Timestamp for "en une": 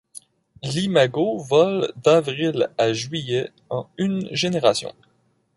3.69-4.27